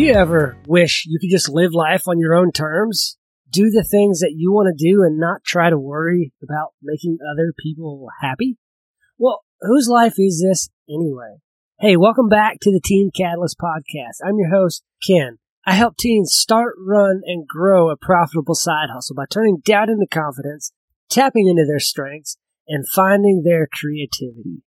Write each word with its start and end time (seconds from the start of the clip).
you 0.00 0.14
ever 0.14 0.56
wish 0.66 1.04
you 1.06 1.18
could 1.20 1.30
just 1.30 1.50
live 1.50 1.74
life 1.74 2.08
on 2.08 2.18
your 2.18 2.34
own 2.34 2.52
terms? 2.52 3.18
Do 3.50 3.68
the 3.68 3.84
things 3.84 4.20
that 4.20 4.32
you 4.34 4.50
want 4.50 4.74
to 4.74 4.84
do 4.84 5.02
and 5.02 5.18
not 5.18 5.44
try 5.44 5.68
to 5.68 5.78
worry 5.78 6.32
about 6.42 6.72
making 6.82 7.18
other 7.30 7.52
people 7.58 8.08
happy? 8.22 8.56
Well, 9.18 9.44
whose 9.60 9.88
life 9.88 10.14
is 10.16 10.42
this 10.42 10.70
anyway? 10.88 11.36
Hey, 11.78 11.98
welcome 11.98 12.28
back 12.28 12.60
to 12.62 12.72
the 12.72 12.80
Teen 12.82 13.10
Catalyst 13.14 13.58
Podcast. 13.58 14.26
I'm 14.26 14.38
your 14.38 14.50
host, 14.50 14.82
Ken. 15.06 15.36
I 15.66 15.74
help 15.74 15.98
teens 15.98 16.32
start, 16.34 16.76
run, 16.78 17.20
and 17.26 17.46
grow 17.46 17.90
a 17.90 17.96
profitable 17.96 18.54
side 18.54 18.88
hustle 18.90 19.16
by 19.16 19.26
turning 19.30 19.60
doubt 19.62 19.90
into 19.90 20.06
confidence, 20.10 20.72
tapping 21.10 21.46
into 21.46 21.66
their 21.66 21.80
strengths, 21.80 22.38
and 22.66 22.88
finding 22.88 23.42
their 23.44 23.68
creativity. 23.70 24.62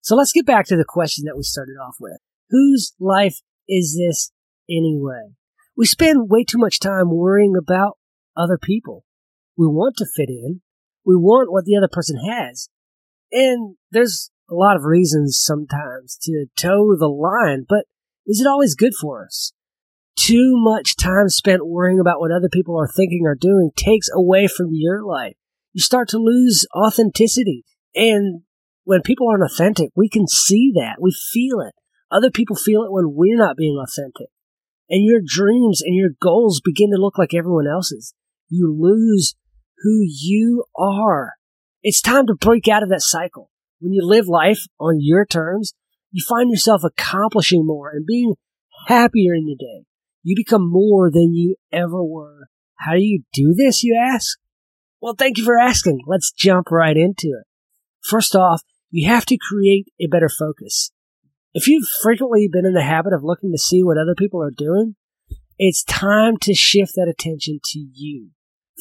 So 0.00 0.14
let's 0.14 0.32
get 0.32 0.46
back 0.46 0.66
to 0.66 0.76
the 0.76 0.84
question 0.86 1.24
that 1.24 1.36
we 1.36 1.42
started 1.42 1.74
off 1.84 1.96
with. 1.98 2.18
Whose 2.50 2.94
life 3.00 3.40
is 3.68 3.98
this 3.98 4.30
anyway. 4.70 5.34
We 5.76 5.86
spend 5.86 6.30
way 6.30 6.44
too 6.44 6.58
much 6.58 6.80
time 6.80 7.10
worrying 7.10 7.54
about 7.56 7.98
other 8.36 8.58
people. 8.58 9.04
We 9.56 9.66
want 9.66 9.96
to 9.98 10.06
fit 10.16 10.28
in. 10.28 10.62
We 11.04 11.14
want 11.14 11.52
what 11.52 11.64
the 11.64 11.76
other 11.76 11.88
person 11.90 12.16
has. 12.28 12.68
And 13.30 13.76
there's 13.90 14.30
a 14.50 14.54
lot 14.54 14.76
of 14.76 14.84
reasons 14.84 15.40
sometimes 15.42 16.16
to 16.22 16.46
toe 16.56 16.96
the 16.98 17.08
line, 17.08 17.64
but 17.68 17.84
is 18.26 18.40
it 18.40 18.46
always 18.46 18.74
good 18.74 18.94
for 18.94 19.24
us? 19.24 19.52
Too 20.18 20.54
much 20.56 20.96
time 20.96 21.28
spent 21.28 21.66
worrying 21.66 22.00
about 22.00 22.20
what 22.20 22.32
other 22.32 22.48
people 22.50 22.78
are 22.78 22.88
thinking 22.88 23.22
or 23.24 23.34
doing 23.34 23.70
takes 23.76 24.08
away 24.12 24.46
from 24.48 24.68
your 24.72 25.04
life. 25.04 25.34
You 25.72 25.82
start 25.82 26.08
to 26.10 26.18
lose 26.18 26.66
authenticity. 26.74 27.64
And 27.94 28.42
when 28.84 29.02
people 29.02 29.28
aren't 29.28 29.44
authentic, 29.44 29.90
we 29.94 30.08
can 30.08 30.26
see 30.26 30.72
that. 30.74 30.96
We 31.00 31.12
feel 31.32 31.60
it. 31.60 31.74
Other 32.10 32.30
people 32.30 32.56
feel 32.56 32.82
it 32.82 32.92
when 32.92 33.14
we're 33.14 33.36
not 33.36 33.56
being 33.56 33.76
authentic 33.76 34.28
and 34.88 35.04
your 35.04 35.20
dreams 35.24 35.82
and 35.82 35.94
your 35.94 36.10
goals 36.20 36.60
begin 36.60 36.90
to 36.90 37.00
look 37.00 37.18
like 37.18 37.34
everyone 37.34 37.66
else's. 37.66 38.14
You 38.48 38.74
lose 38.78 39.34
who 39.78 40.02
you 40.04 40.64
are. 40.76 41.34
It's 41.82 42.00
time 42.00 42.26
to 42.26 42.34
break 42.34 42.68
out 42.68 42.82
of 42.82 42.88
that 42.90 43.02
cycle. 43.02 43.50
When 43.80 43.92
you 43.92 44.04
live 44.04 44.26
life 44.26 44.62
on 44.80 44.98
your 45.00 45.26
terms, 45.26 45.72
you 46.10 46.24
find 46.26 46.50
yourself 46.50 46.82
accomplishing 46.84 47.66
more 47.66 47.90
and 47.90 48.06
being 48.06 48.34
happier 48.86 49.34
in 49.34 49.46
your 49.46 49.56
day. 49.58 49.84
You 50.22 50.34
become 50.36 50.68
more 50.68 51.10
than 51.10 51.34
you 51.34 51.56
ever 51.72 52.02
were. 52.02 52.48
How 52.76 52.92
do 52.92 53.02
you 53.02 53.22
do 53.32 53.54
this, 53.54 53.82
you 53.82 53.96
ask? 54.00 54.38
Well, 55.00 55.14
thank 55.16 55.38
you 55.38 55.44
for 55.44 55.58
asking. 55.58 56.00
Let's 56.06 56.32
jump 56.32 56.70
right 56.70 56.96
into 56.96 57.28
it. 57.28 57.46
First 58.02 58.34
off, 58.34 58.62
you 58.90 59.08
have 59.08 59.26
to 59.26 59.36
create 59.36 59.88
a 60.00 60.06
better 60.06 60.28
focus. 60.28 60.90
If 61.58 61.68
you've 61.68 61.88
frequently 62.02 62.50
been 62.52 62.66
in 62.66 62.74
the 62.74 62.82
habit 62.82 63.14
of 63.14 63.24
looking 63.24 63.50
to 63.50 63.56
see 63.56 63.82
what 63.82 63.96
other 63.96 64.14
people 64.14 64.42
are 64.42 64.52
doing, 64.54 64.94
it's 65.56 65.82
time 65.84 66.36
to 66.42 66.52
shift 66.52 66.92
that 66.96 67.08
attention 67.08 67.60
to 67.72 67.78
you. 67.78 68.32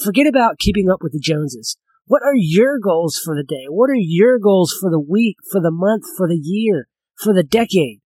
Forget 0.03 0.27
about 0.27 0.59
keeping 0.59 0.89
up 0.89 1.01
with 1.01 1.13
the 1.13 1.21
Joneses. 1.21 1.77
What 2.05 2.21
are 2.21 2.35
your 2.35 2.77
goals 2.77 3.17
for 3.17 3.33
the 3.33 3.45
day? 3.47 3.67
What 3.69 3.89
are 3.89 3.95
your 3.95 4.39
goals 4.39 4.77
for 4.77 4.91
the 4.91 4.99
week, 4.99 5.37
for 5.49 5.61
the 5.61 5.71
month, 5.71 6.03
for 6.17 6.27
the 6.27 6.35
year, 6.35 6.89
for 7.17 7.33
the 7.33 7.43
decade? 7.43 8.01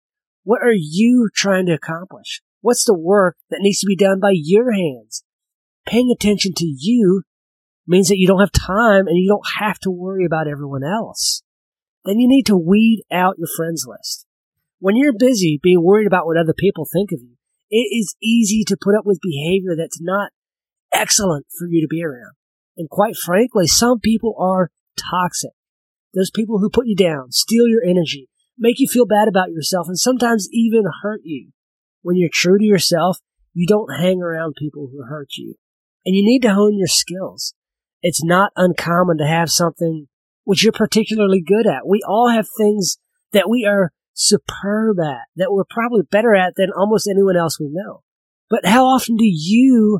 What 0.43 0.63
are 0.63 0.73
you 0.73 1.29
trying 1.31 1.67
to 1.67 1.73
accomplish? 1.73 2.41
What's 2.61 2.85
the 2.85 2.97
work 2.97 3.37
that 3.51 3.61
needs 3.61 3.81
to 3.81 3.87
be 3.87 3.95
done 3.95 4.19
by 4.19 4.33
your 4.33 4.71
hands? 4.71 5.23
Paying 5.85 6.09
attention 6.09 6.53
to 6.55 6.65
you 6.65 7.21
means 7.85 8.07
that 8.07 8.17
you 8.17 8.25
don't 8.25 8.39
have 8.39 8.51
time 8.51 9.05
and 9.05 9.15
you 9.15 9.29
don't 9.29 9.61
have 9.63 9.77
to 9.81 9.91
worry 9.91 10.25
about 10.25 10.47
everyone 10.47 10.83
else. 10.83 11.43
Then 12.03 12.17
you 12.17 12.27
need 12.27 12.47
to 12.47 12.57
weed 12.57 13.03
out 13.11 13.37
your 13.37 13.49
friends 13.55 13.85
list. 13.87 14.24
When 14.79 14.95
you're 14.95 15.17
busy 15.17 15.59
being 15.61 15.83
worried 15.83 16.07
about 16.07 16.25
what 16.25 16.37
other 16.37 16.53
people 16.57 16.85
think 16.91 17.11
of 17.11 17.19
you, 17.21 17.35
it 17.69 17.87
is 17.91 18.15
easy 18.21 18.63
to 18.67 18.77
put 18.79 18.95
up 18.97 19.05
with 19.05 19.19
behavior 19.21 19.75
that's 19.77 20.01
not 20.01 20.31
excellent 20.93 21.45
for 21.57 21.67
you 21.67 21.81
to 21.81 21.87
be 21.87 22.03
around. 22.03 22.33
And 22.77 22.89
quite 22.89 23.15
frankly, 23.15 23.67
some 23.67 23.99
people 23.99 24.35
are 24.39 24.69
toxic. 24.97 25.51
Those 26.13 26.31
people 26.31 26.59
who 26.59 26.69
put 26.69 26.87
you 26.87 26.95
down, 26.95 27.31
steal 27.31 27.67
your 27.67 27.83
energy, 27.83 28.29
make 28.57 28.79
you 28.79 28.87
feel 28.87 29.05
bad 29.05 29.27
about 29.27 29.51
yourself, 29.51 29.87
and 29.87 29.97
sometimes 29.97 30.47
even 30.51 30.83
hurt 31.01 31.21
you. 31.23 31.51
When 32.01 32.15
you're 32.15 32.29
true 32.31 32.57
to 32.57 32.63
yourself, 32.63 33.17
you 33.53 33.65
don't 33.65 33.99
hang 33.99 34.21
around 34.21 34.55
people 34.57 34.89
who 34.91 35.03
hurt 35.03 35.29
you. 35.37 35.55
And 36.05 36.15
you 36.15 36.23
need 36.23 36.41
to 36.41 36.53
hone 36.53 36.77
your 36.77 36.87
skills. 36.87 37.53
It's 38.01 38.23
not 38.23 38.51
uncommon 38.55 39.17
to 39.17 39.25
have 39.25 39.49
something 39.49 40.07
which 40.43 40.63
you're 40.63 40.71
particularly 40.71 41.41
good 41.41 41.65
at. 41.65 41.87
We 41.87 42.01
all 42.07 42.29
have 42.29 42.45
things 42.57 42.97
that 43.33 43.49
we 43.49 43.65
are 43.65 43.91
superb 44.15 44.99
at, 44.99 45.27
that 45.35 45.51
we're 45.51 45.65
probably 45.69 46.01
better 46.09 46.33
at 46.33 46.55
than 46.55 46.71
almost 46.75 47.07
anyone 47.07 47.37
else 47.37 47.59
we 47.59 47.67
know. 47.69 48.01
But 48.49 48.65
how 48.65 48.85
often 48.85 49.17
do 49.17 49.25
you 49.25 49.99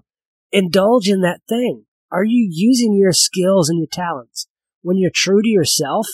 indulge 0.51 1.07
in 1.09 1.21
that 1.21 1.41
thing? 1.47 1.85
Are 2.11 2.23
you 2.23 2.47
using 2.49 2.95
your 2.95 3.11
skills 3.11 3.69
and 3.69 3.77
your 3.77 3.89
talents 3.91 4.47
when 4.81 4.97
you're 4.97 5.11
true 5.13 5.41
to 5.41 5.49
yourself? 5.49 6.07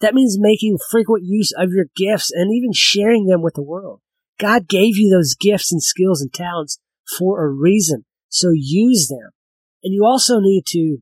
That 0.00 0.14
means 0.14 0.36
making 0.38 0.78
frequent 0.90 1.24
use 1.24 1.52
of 1.56 1.70
your 1.70 1.86
gifts 1.96 2.30
and 2.30 2.54
even 2.54 2.72
sharing 2.72 3.26
them 3.26 3.42
with 3.42 3.54
the 3.54 3.62
world. 3.62 4.00
God 4.38 4.68
gave 4.68 4.96
you 4.96 5.10
those 5.10 5.34
gifts 5.34 5.72
and 5.72 5.82
skills 5.82 6.20
and 6.20 6.32
talents 6.32 6.78
for 7.18 7.44
a 7.44 7.48
reason, 7.48 8.04
so 8.28 8.50
use 8.52 9.08
them. 9.08 9.30
And 9.82 9.92
you 9.92 10.04
also 10.04 10.40
need 10.40 10.64
to 10.68 10.98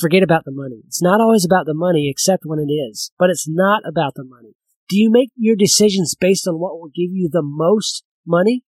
forget 0.00 0.22
about 0.22 0.44
the 0.44 0.52
money. 0.52 0.82
It's 0.86 1.02
not 1.02 1.20
always 1.20 1.44
about 1.44 1.66
the 1.66 1.74
money, 1.74 2.08
except 2.10 2.44
when 2.44 2.58
it 2.58 2.72
is, 2.72 3.10
but 3.18 3.30
it's 3.30 3.48
not 3.48 3.82
about 3.86 4.14
the 4.14 4.24
money. 4.24 4.54
Do 4.90 4.98
you 4.98 5.08
make 5.08 5.30
your 5.36 5.54
decisions 5.54 6.16
based 6.18 6.48
on 6.48 6.58
what 6.58 6.72
will 6.72 6.88
give 6.88 7.12
you 7.12 7.30
the 7.30 7.44
most 7.44 8.02
money? 8.26 8.64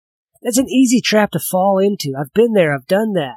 That's 0.43 0.59
an 0.59 0.69
easy 0.69 1.01
trap 1.01 1.31
to 1.31 1.39
fall 1.39 1.79
into. 1.79 2.12
I've 2.19 2.33
been 2.34 2.55
there. 2.55 2.75
I've 2.75 2.89
done 2.89 3.12
that. 3.12 3.37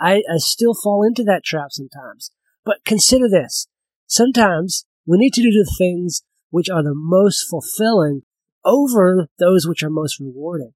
I, 0.00 0.22
I 0.32 0.38
still 0.38 0.72
fall 0.72 1.04
into 1.06 1.24
that 1.24 1.44
trap 1.44 1.68
sometimes. 1.72 2.30
But 2.64 2.86
consider 2.86 3.28
this. 3.28 3.66
Sometimes 4.06 4.86
we 5.06 5.18
need 5.18 5.34
to 5.34 5.42
do 5.42 5.50
the 5.50 5.70
things 5.76 6.22
which 6.48 6.70
are 6.70 6.82
the 6.82 6.94
most 6.94 7.46
fulfilling 7.50 8.22
over 8.64 9.28
those 9.38 9.66
which 9.66 9.82
are 9.82 9.90
most 9.90 10.18
rewarding. 10.18 10.72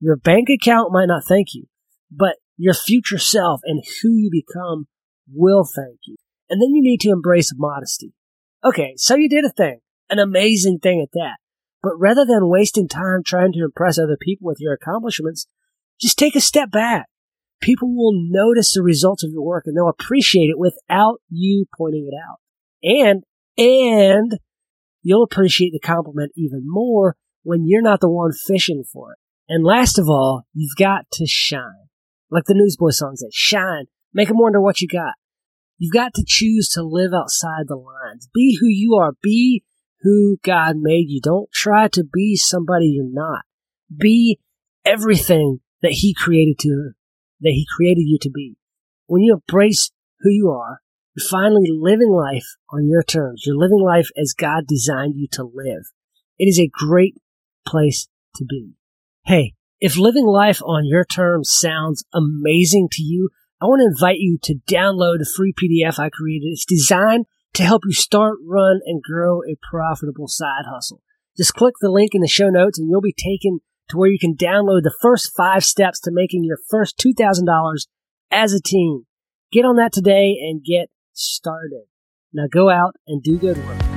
Your 0.00 0.16
bank 0.16 0.48
account 0.50 0.92
might 0.92 1.06
not 1.06 1.24
thank 1.26 1.54
you, 1.54 1.68
but 2.10 2.36
your 2.58 2.74
future 2.74 3.18
self 3.18 3.60
and 3.64 3.82
who 4.02 4.10
you 4.10 4.28
become 4.30 4.88
will 5.32 5.64
thank 5.64 6.00
you. 6.04 6.16
And 6.50 6.60
then 6.60 6.74
you 6.74 6.82
need 6.82 7.00
to 7.00 7.10
embrace 7.10 7.52
modesty. 7.56 8.12
Okay, 8.62 8.92
so 8.96 9.16
you 9.16 9.28
did 9.30 9.46
a 9.46 9.50
thing 9.50 9.80
an 10.10 10.18
amazing 10.18 10.78
thing 10.80 11.00
at 11.02 11.12
that. 11.12 11.36
But 11.82 11.98
rather 11.98 12.24
than 12.24 12.48
wasting 12.48 12.88
time 12.88 13.22
trying 13.24 13.52
to 13.52 13.64
impress 13.64 13.98
other 13.98 14.16
people 14.20 14.46
with 14.46 14.58
your 14.60 14.72
accomplishments, 14.72 15.46
just 16.00 16.18
take 16.18 16.34
a 16.34 16.40
step 16.40 16.70
back. 16.70 17.06
People 17.60 17.94
will 17.94 18.12
notice 18.14 18.72
the 18.72 18.82
results 18.82 19.24
of 19.24 19.30
your 19.30 19.42
work 19.42 19.64
and 19.66 19.76
they'll 19.76 19.88
appreciate 19.88 20.48
it 20.48 20.58
without 20.58 21.20
you 21.28 21.66
pointing 21.76 22.08
it 22.10 22.16
out. 22.16 22.38
And, 22.82 23.24
and 23.56 24.38
you'll 25.02 25.24
appreciate 25.24 25.72
the 25.72 25.80
compliment 25.80 26.32
even 26.36 26.62
more 26.64 27.16
when 27.42 27.66
you're 27.66 27.82
not 27.82 28.00
the 28.00 28.08
one 28.08 28.32
fishing 28.32 28.84
for 28.92 29.12
it. 29.12 29.18
And 29.48 29.64
last 29.64 29.98
of 29.98 30.08
all, 30.08 30.42
you've 30.52 30.76
got 30.76 31.06
to 31.12 31.26
shine. 31.26 31.88
Like 32.30 32.44
the 32.44 32.54
Newsboys 32.54 32.98
song 32.98 33.16
says, 33.16 33.32
shine. 33.32 33.86
Make 34.12 34.28
them 34.28 34.38
wonder 34.38 34.60
what 34.60 34.80
you 34.80 34.88
got. 34.88 35.14
You've 35.78 35.94
got 35.94 36.12
to 36.14 36.24
choose 36.26 36.68
to 36.70 36.82
live 36.82 37.12
outside 37.14 37.66
the 37.66 37.76
lines. 37.76 38.28
Be 38.34 38.58
who 38.60 38.66
you 38.66 38.96
are. 39.00 39.12
Be 39.22 39.62
who 40.02 40.38
God 40.42 40.76
made 40.78 41.06
you. 41.08 41.20
Don't 41.20 41.50
try 41.52 41.88
to 41.88 42.04
be 42.04 42.36
somebody 42.36 42.86
you're 42.86 43.04
not. 43.08 43.44
Be 43.94 44.38
everything 44.84 45.60
that 45.82 45.92
He 45.92 46.14
created 46.14 46.58
to, 46.60 46.92
that 47.40 47.50
He 47.50 47.66
created 47.76 48.02
you 48.02 48.18
to 48.22 48.30
be. 48.30 48.56
When 49.06 49.22
you 49.22 49.34
embrace 49.34 49.90
who 50.20 50.30
you 50.30 50.50
are, 50.50 50.80
you're 51.14 51.28
finally 51.28 51.70
living 51.70 52.10
life 52.10 52.46
on 52.70 52.88
your 52.88 53.02
terms. 53.02 53.42
You're 53.44 53.56
living 53.56 53.82
life 53.84 54.10
as 54.16 54.34
God 54.36 54.66
designed 54.66 55.14
you 55.16 55.26
to 55.32 55.42
live. 55.42 55.84
It 56.38 56.46
is 56.46 56.60
a 56.60 56.70
great 56.72 57.14
place 57.66 58.08
to 58.36 58.44
be. 58.44 58.74
Hey, 59.24 59.54
if 59.80 59.96
living 59.96 60.26
life 60.26 60.62
on 60.62 60.86
your 60.86 61.04
terms 61.04 61.50
sounds 61.52 62.04
amazing 62.14 62.88
to 62.92 63.02
you, 63.02 63.30
I 63.60 63.66
want 63.66 63.80
to 63.80 63.86
invite 63.86 64.18
you 64.18 64.38
to 64.42 64.60
download 64.70 65.20
a 65.20 65.24
free 65.36 65.52
PDF 65.52 65.98
I 65.98 66.10
created. 66.10 66.48
It's 66.52 66.64
designed 66.64 67.26
to 67.58 67.64
help 67.64 67.82
you 67.84 67.92
start, 67.92 68.38
run, 68.46 68.78
and 68.86 69.02
grow 69.02 69.42
a 69.42 69.58
profitable 69.68 70.28
side 70.28 70.64
hustle. 70.70 71.02
Just 71.36 71.54
click 71.54 71.74
the 71.80 71.90
link 71.90 72.10
in 72.14 72.20
the 72.20 72.28
show 72.28 72.50
notes 72.50 72.78
and 72.78 72.88
you'll 72.88 73.00
be 73.00 73.12
taken 73.12 73.58
to 73.88 73.96
where 73.96 74.08
you 74.08 74.18
can 74.18 74.36
download 74.36 74.84
the 74.84 74.94
first 75.02 75.32
five 75.36 75.64
steps 75.64 75.98
to 76.00 76.12
making 76.12 76.44
your 76.44 76.58
first 76.70 76.96
$2,000 76.98 77.86
as 78.30 78.52
a 78.52 78.62
team. 78.62 79.06
Get 79.50 79.64
on 79.64 79.74
that 79.74 79.92
today 79.92 80.36
and 80.40 80.64
get 80.64 80.88
started. 81.14 81.86
Now 82.32 82.46
go 82.48 82.70
out 82.70 82.94
and 83.08 83.20
do 83.24 83.36
good 83.36 83.56
work. 83.66 83.87